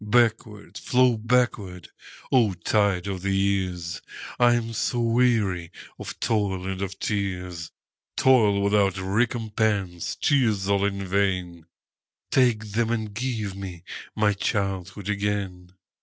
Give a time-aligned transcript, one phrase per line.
[0.03, 1.89] Backward, flow backward,
[2.31, 10.15] O tide of the years!I am so weary of toil and of tears,—Toil without recompense,
[10.15, 13.83] tears all in vain,—Take them, and give me
[14.15, 15.71] my childhood again!